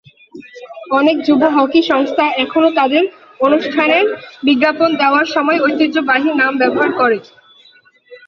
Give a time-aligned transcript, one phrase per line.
[0.91, 3.03] অনেক যুব হকি সংস্থা এখনও তাদের
[3.39, 4.05] অনুষ্ঠানের
[4.43, 7.17] বিজ্ঞাপন দেওয়ার সময় ঐতিহ্যবাহী নাম ব্যবহার করে।